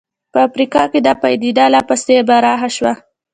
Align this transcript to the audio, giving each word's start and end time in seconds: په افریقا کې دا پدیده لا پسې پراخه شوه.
په 0.33 0.37
افریقا 0.47 0.83
کې 0.91 0.99
دا 1.07 1.13
پدیده 1.21 1.65
لا 1.73 1.81
پسې 1.87 2.15
پراخه 2.27 2.69
شوه. 2.75 2.93